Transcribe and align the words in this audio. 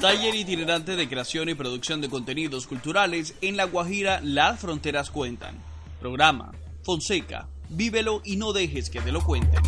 Taller 0.00 0.36
itinerante 0.36 0.94
de 0.94 1.08
creación 1.08 1.48
y 1.48 1.54
producción 1.54 2.00
de 2.00 2.08
contenidos 2.08 2.68
culturales 2.68 3.34
en 3.40 3.56
La 3.56 3.64
Guajira, 3.64 4.20
las 4.22 4.60
fronteras 4.60 5.10
cuentan. 5.10 5.60
Programa 5.98 6.52
Fonseca, 6.84 7.48
vívelo 7.68 8.22
y 8.24 8.36
no 8.36 8.52
dejes 8.52 8.90
que 8.90 9.00
te 9.00 9.10
lo 9.10 9.24
cuenten. 9.24 9.60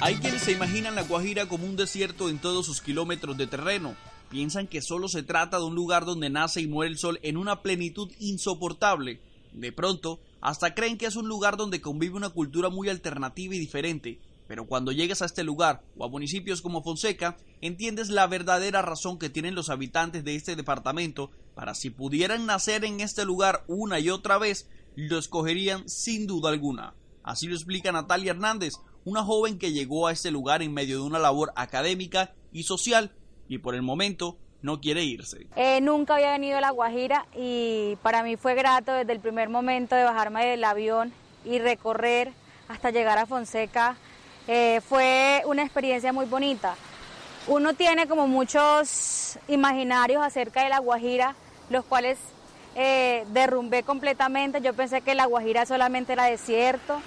Hay 0.00 0.16
quienes 0.16 0.42
se 0.42 0.50
imaginan 0.50 0.96
la 0.96 1.02
Guajira 1.02 1.46
como 1.46 1.66
un 1.66 1.76
desierto 1.76 2.28
en 2.28 2.40
todos 2.40 2.66
sus 2.66 2.80
kilómetros 2.80 3.36
de 3.36 3.46
terreno. 3.46 3.94
Piensan 4.28 4.66
que 4.66 4.82
solo 4.82 5.06
se 5.06 5.22
trata 5.22 5.58
de 5.58 5.64
un 5.64 5.76
lugar 5.76 6.04
donde 6.04 6.30
nace 6.30 6.60
y 6.60 6.66
muere 6.66 6.90
el 6.90 6.98
sol 6.98 7.20
en 7.22 7.36
una 7.36 7.62
plenitud 7.62 8.10
insoportable. 8.18 9.20
De 9.52 9.72
pronto, 9.72 10.20
hasta 10.40 10.74
creen 10.74 10.98
que 10.98 11.06
es 11.06 11.16
un 11.16 11.28
lugar 11.28 11.56
donde 11.56 11.80
convive 11.80 12.16
una 12.16 12.30
cultura 12.30 12.70
muy 12.70 12.88
alternativa 12.88 13.54
y 13.54 13.58
diferente. 13.58 14.18
Pero 14.48 14.66
cuando 14.66 14.92
llegas 14.92 15.22
a 15.22 15.26
este 15.26 15.44
lugar 15.44 15.82
o 15.96 16.04
a 16.04 16.08
municipios 16.08 16.62
como 16.62 16.82
Fonseca, 16.82 17.36
entiendes 17.60 18.08
la 18.08 18.26
verdadera 18.26 18.82
razón 18.82 19.18
que 19.18 19.30
tienen 19.30 19.54
los 19.54 19.70
habitantes 19.70 20.24
de 20.24 20.34
este 20.34 20.56
departamento 20.56 21.30
para 21.54 21.74
si 21.74 21.90
pudieran 21.90 22.46
nacer 22.46 22.84
en 22.84 23.00
este 23.00 23.24
lugar 23.24 23.64
una 23.68 24.00
y 24.00 24.10
otra 24.10 24.38
vez, 24.38 24.68
lo 24.96 25.18
escogerían 25.18 25.88
sin 25.88 26.26
duda 26.26 26.50
alguna. 26.50 26.94
Así 27.22 27.46
lo 27.46 27.54
explica 27.54 27.92
Natalia 27.92 28.32
Hernández, 28.32 28.74
una 29.04 29.22
joven 29.22 29.58
que 29.58 29.72
llegó 29.72 30.06
a 30.06 30.12
este 30.12 30.30
lugar 30.30 30.62
en 30.62 30.72
medio 30.72 30.96
de 30.96 31.04
una 31.04 31.18
labor 31.18 31.52
académica 31.56 32.34
y 32.52 32.64
social 32.64 33.14
y 33.48 33.58
por 33.58 33.74
el 33.74 33.82
momento 33.82 34.38
no 34.62 34.80
quiere 34.80 35.02
irse. 35.02 35.46
Eh, 35.56 35.80
nunca 35.80 36.14
había 36.14 36.32
venido 36.32 36.58
a 36.58 36.60
La 36.60 36.70
Guajira 36.70 37.26
y 37.34 37.96
para 38.02 38.22
mí 38.22 38.36
fue 38.36 38.54
grato 38.54 38.92
desde 38.92 39.12
el 39.12 39.20
primer 39.20 39.48
momento 39.48 39.94
de 39.94 40.04
bajarme 40.04 40.46
del 40.46 40.64
avión 40.64 41.12
y 41.44 41.58
recorrer 41.58 42.32
hasta 42.68 42.90
llegar 42.90 43.18
a 43.18 43.26
Fonseca. 43.26 43.96
Eh, 44.48 44.80
fue 44.88 45.42
una 45.46 45.62
experiencia 45.62 46.12
muy 46.12 46.26
bonita. 46.26 46.76
Uno 47.48 47.74
tiene 47.74 48.06
como 48.06 48.28
muchos 48.28 49.38
imaginarios 49.48 50.22
acerca 50.22 50.62
de 50.62 50.68
La 50.68 50.78
Guajira, 50.78 51.34
los 51.70 51.84
cuales 51.84 52.18
eh, 52.76 53.24
derrumbé 53.32 53.82
completamente. 53.82 54.60
Yo 54.60 54.74
pensé 54.74 55.00
que 55.00 55.14
La 55.14 55.26
Guajira 55.26 55.66
solamente 55.66 56.12
era 56.12 56.24
desierto 56.24 57.02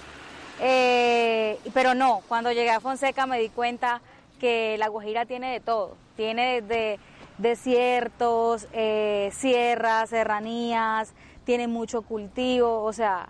eh, 0.60 1.60
pero 1.74 1.94
no, 1.94 2.22
cuando 2.28 2.52
llegué 2.52 2.70
a 2.70 2.80
Fonseca 2.80 3.26
me 3.26 3.40
di 3.40 3.50
cuenta 3.50 4.02
que 4.40 4.78
La 4.78 4.88
Guajira 4.88 5.26
tiene 5.26 5.52
de 5.52 5.60
todo, 5.60 5.96
tiene 6.16 6.62
de 6.62 7.00
desiertos, 7.38 8.68
eh, 8.74 9.30
sierras, 9.34 10.10
serranías, 10.10 11.14
tiene 11.46 11.68
mucho 11.68 12.02
cultivo, 12.02 12.84
o 12.84 12.94
sea, 12.94 13.30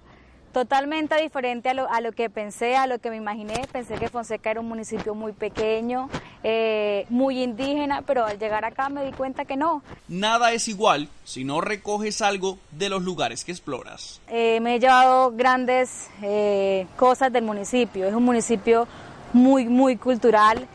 totalmente 0.56 1.22
diferente 1.22 1.68
a 1.68 1.74
lo, 1.74 1.92
a 1.92 2.00
lo, 2.00 2.14
que 2.14 2.30
pensé, 2.30 2.78
a 2.78 2.88
lo 2.88 3.00
que 3.00 3.10
me 3.10 3.18
imaginé. 3.18 3.68
Pensé 3.74 3.96
que 3.96 4.08
Fonseca 4.08 4.52
era 4.52 4.62
un 4.62 4.70
municipio 4.70 5.14
muy 5.14 5.34
pequeño, 5.34 6.10
eh, 6.44 7.06
muy 7.10 7.44
indígena, 7.44 8.04
pero 8.04 8.26
al 8.26 8.40
llegar 8.40 8.64
acá 8.64 8.88
me 8.88 9.04
di 9.04 9.12
cuenta 9.12 9.44
que 9.44 9.58
no. 9.58 9.84
Nada 10.08 10.54
es 10.54 10.70
igual 10.70 11.10
si 11.26 11.44
no 11.44 11.60
recoges 11.60 12.22
algo 12.22 12.58
de 12.72 12.88
los 12.88 13.04
lugares 13.04 13.44
que 13.44 13.52
exploras. 13.52 14.22
Eh, 14.30 14.62
me 14.62 14.76
he 14.76 14.80
llevado 14.80 15.32
grandes 15.32 16.08
eh, 16.22 16.88
cosas 16.96 17.34
del 17.34 17.44
municipio. 17.44 18.08
Es 18.08 18.14
un 18.14 18.24
municipio 18.24 18.88
muy, 19.34 19.66
muy 19.66 19.98
cultural. 19.98 20.70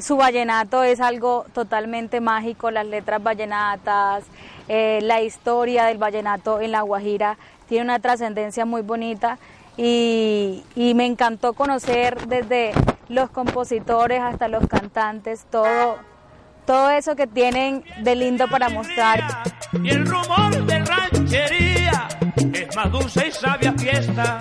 Su 0.00 0.16
vallenato 0.16 0.82
es 0.82 1.00
algo 1.00 1.44
totalmente 1.52 2.20
mágico, 2.20 2.70
las 2.70 2.86
letras 2.86 3.22
vallenatas, 3.22 4.24
eh, 4.68 5.00
la 5.02 5.20
historia 5.20 5.84
del 5.84 5.98
vallenato 5.98 6.60
en 6.60 6.72
La 6.72 6.82
Guajira 6.82 7.36
tiene 7.68 7.84
una 7.84 7.98
trascendencia 7.98 8.64
muy 8.64 8.82
bonita 8.82 9.38
y, 9.76 10.62
y, 10.74 10.94
me 10.94 11.06
encantó 11.06 11.54
conocer 11.54 12.26
desde 12.26 12.72
los 13.08 13.30
compositores 13.30 14.20
hasta 14.20 14.48
los 14.48 14.66
cantantes, 14.66 15.46
todo, 15.50 15.96
todo 16.66 16.90
eso 16.90 17.16
que 17.16 17.26
tienen 17.26 17.82
de 18.02 18.14
lindo 18.14 18.48
para 18.48 18.68
mostrar. 18.68 19.20
Y 19.82 19.90
el 19.90 20.06
rumor 20.06 20.64
de 20.66 20.84
ranchería 20.84 22.08
es 22.52 22.76
más 22.76 22.92
dulce 22.92 23.28
y 23.28 23.32
sabia 23.32 23.72
fiesta. 23.72 24.38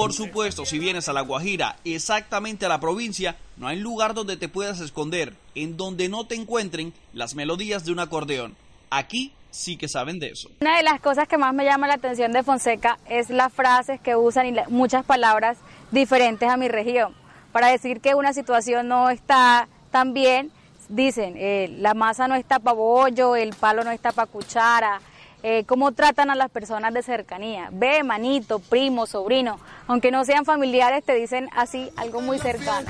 Por 0.00 0.14
supuesto, 0.14 0.64
si 0.64 0.78
vienes 0.78 1.10
a 1.10 1.12
La 1.12 1.20
Guajira, 1.20 1.76
exactamente 1.84 2.64
a 2.64 2.70
la 2.70 2.80
provincia, 2.80 3.36
no 3.58 3.68
hay 3.68 3.78
lugar 3.78 4.14
donde 4.14 4.38
te 4.38 4.48
puedas 4.48 4.80
esconder, 4.80 5.34
en 5.54 5.76
donde 5.76 6.08
no 6.08 6.26
te 6.26 6.36
encuentren 6.36 6.94
las 7.12 7.34
melodías 7.34 7.84
de 7.84 7.92
un 7.92 7.98
acordeón. 7.98 8.56
Aquí 8.88 9.34
sí 9.50 9.76
que 9.76 9.88
saben 9.88 10.18
de 10.18 10.28
eso. 10.28 10.48
Una 10.62 10.78
de 10.78 10.84
las 10.84 11.00
cosas 11.00 11.28
que 11.28 11.36
más 11.36 11.52
me 11.52 11.66
llama 11.66 11.86
la 11.86 11.94
atención 11.94 12.32
de 12.32 12.42
Fonseca 12.42 12.98
es 13.10 13.28
las 13.28 13.52
frases 13.52 14.00
que 14.00 14.16
usan 14.16 14.46
y 14.46 14.54
muchas 14.70 15.04
palabras 15.04 15.58
diferentes 15.90 16.48
a 16.48 16.56
mi 16.56 16.68
región. 16.68 17.14
Para 17.52 17.68
decir 17.68 18.00
que 18.00 18.14
una 18.14 18.32
situación 18.32 18.88
no 18.88 19.10
está 19.10 19.68
tan 19.90 20.14
bien, 20.14 20.50
dicen, 20.88 21.34
eh, 21.36 21.76
la 21.78 21.92
masa 21.92 22.26
no 22.26 22.36
está 22.36 22.58
para 22.58 22.74
bollo, 22.74 23.36
el 23.36 23.52
palo 23.52 23.84
no 23.84 23.90
está 23.90 24.12
para 24.12 24.30
cuchara, 24.30 25.02
eh, 25.42 25.64
cómo 25.66 25.92
tratan 25.92 26.30
a 26.30 26.34
las 26.34 26.50
personas 26.50 26.92
de 26.94 27.02
cercanía. 27.02 27.68
Ve, 27.72 28.02
manito, 28.02 28.58
primo, 28.58 29.06
sobrino, 29.06 29.58
aunque 29.86 30.10
no 30.10 30.24
sean 30.24 30.44
familiares, 30.44 31.04
te 31.04 31.14
dicen 31.14 31.48
así 31.56 31.90
algo 31.96 32.20
muy 32.20 32.38
cercano. 32.38 32.88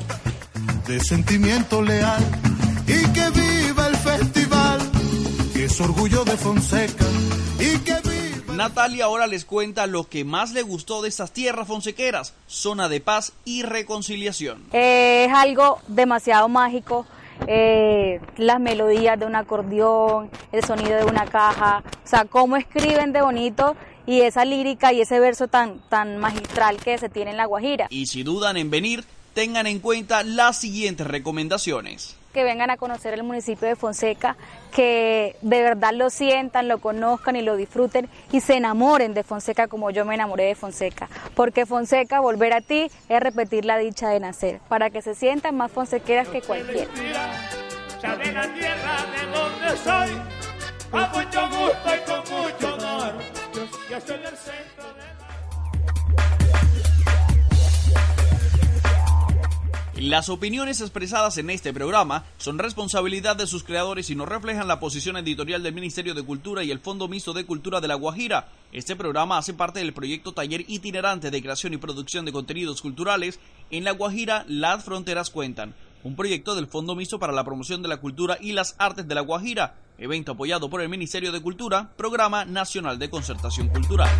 De 0.87 1.01
sentimiento 1.01 1.83
leal 1.83 2.23
y 2.87 3.13
que 3.13 3.31
viva 3.31 3.87
el 3.87 3.97
festival, 3.97 4.81
que 5.53 5.65
es 5.65 5.81
orgullo 5.81 6.25
de 6.25 6.37
Fonseca 6.37 7.05
y 7.59 7.79
que 7.79 7.95
viva. 8.03 8.55
Natalia 8.55 9.05
ahora 9.05 9.27
les 9.27 9.45
cuenta 9.45 9.87
lo 9.87 10.09
que 10.09 10.25
más 10.25 10.51
le 10.53 10.63
gustó 10.63 11.03
de 11.03 11.09
estas 11.09 11.33
tierras 11.33 11.69
fonsequeras, 11.69 12.35
zona 12.47 12.89
de 12.89 13.01
paz 13.01 13.33
y 13.45 13.63
reconciliación. 13.63 14.65
Eh, 14.73 15.27
es 15.29 15.33
algo 15.33 15.79
demasiado 15.87 16.49
mágico 16.49 17.07
eh, 17.47 18.21
las 18.37 18.61
melodías 18.61 19.19
de 19.19 19.27
un 19.27 19.37
acordeón, 19.37 20.31
el 20.53 20.65
sonido 20.65 20.97
de 20.97 21.05
una 21.05 21.27
caja, 21.27 21.83
o 22.05 22.09
sea, 22.09 22.25
cómo 22.25 22.57
escriben 22.57 23.13
de 23.13 23.23
bonito 23.23 23.77
y 24.07 24.23
esa 24.23 24.45
lírica 24.45 24.93
y 24.93 25.01
ese 25.01 25.21
verso 25.21 25.49
tan, 25.49 25.81
tan 25.89 26.19
magistral 26.19 26.79
que 26.79 26.99
se 26.99 27.09
tiene 27.09 27.31
en 27.33 27.37
La 27.37 27.47
Guajira. 27.47 27.87
Y 27.91 28.07
si 28.07 28.23
dudan 28.23 28.57
en 28.57 28.71
venir, 28.71 29.05
tengan 29.35 29.67
en 29.67 29.79
cuenta 29.81 30.23
las 30.23 30.59
siguientes 30.59 31.07
recomendaciones 31.07 32.17
que 32.33 32.45
vengan 32.45 32.71
a 32.71 32.77
conocer 32.77 33.15
el 33.15 33.23
municipio 33.23 33.67
de 33.67 33.77
Fonseca, 33.77 34.37
que 34.73 35.37
de 35.43 35.63
verdad 35.63 35.93
lo 35.93 36.11
sientan, 36.11 36.69
lo 36.69 36.79
conozcan 36.79 37.37
y 37.37 37.43
lo 37.43 37.57
disfruten 37.57 38.09
y 38.31 38.41
se 38.41 38.57
enamoren 38.57 39.15
de 39.15 39.25
Fonseca 39.25 39.69
como 39.69 39.91
yo 39.91 40.05
me 40.05 40.15
enamoré 40.15 40.45
de 40.45 40.55
Fonseca. 40.55 41.09
Porque 41.35 41.67
Fonseca, 41.67 42.21
volver 42.21 42.53
a 42.53 42.61
ti, 42.61 42.91
es 43.09 43.21
repetir 43.21 43.65
la 43.65 43.79
dicha 43.79 44.09
de 44.11 44.21
nacer, 44.21 44.61
para 44.69 44.91
que 44.91 45.03
se 45.03 45.15
sientan 45.15 45.57
más 45.57 45.73
fonsequeras 45.73 46.29
que 46.29 46.41
cualquiera. 46.41 46.89
Las 60.11 60.29
opiniones 60.29 60.81
expresadas 60.81 61.39
en 61.39 61.51
este 61.51 61.73
programa 61.73 62.25
son 62.37 62.59
responsabilidad 62.59 63.37
de 63.37 63.47
sus 63.47 63.63
creadores 63.63 64.11
y 64.11 64.17
no 64.17 64.27
reflejan 64.27 64.67
la 64.67 64.81
posición 64.81 65.17
editorial 65.17 65.63
del 65.63 65.73
Ministerio 65.73 66.15
de 66.15 66.25
Cultura 66.25 66.65
y 66.65 66.73
el 66.73 66.81
Fondo 66.81 67.07
Mixto 67.07 67.33
de 67.33 67.47
Cultura 67.47 67.81
de 67.81 67.87
La 67.87 67.95
Guajira. 67.95 68.49
Este 68.73 68.97
programa 68.97 69.39
hace 69.39 69.55
parte 69.55 69.79
del 69.79 69.93
proyecto 69.93 70.33
Taller 70.33 70.65
Itinerante 70.67 71.31
de 71.31 71.41
Creación 71.41 71.75
y 71.75 71.77
Producción 71.77 72.25
de 72.25 72.33
Contenidos 72.33 72.83
Culturales 72.83 73.39
en 73.71 73.85
La 73.85 73.93
Guajira, 73.93 74.45
Las 74.49 74.83
Fronteras 74.83 75.31
Cuentan, 75.31 75.77
un 76.03 76.17
proyecto 76.17 76.57
del 76.57 76.67
Fondo 76.67 76.97
Mixto 76.97 77.21
para 77.21 77.33
la 77.33 77.45
Promoción 77.45 77.81
de 77.81 77.89
la 77.89 77.99
Cultura 77.99 78.37
y 78.41 78.51
las 78.51 78.75
Artes 78.79 79.07
de 79.07 79.15
La 79.15 79.21
Guajira, 79.21 79.77
evento 79.97 80.33
apoyado 80.33 80.69
por 80.69 80.81
el 80.81 80.89
Ministerio 80.89 81.31
de 81.31 81.41
Cultura, 81.41 81.93
Programa 81.97 82.45
Nacional 82.45 82.99
de 82.99 83.11
Concertación 83.11 83.69
Cultural. 83.69 84.11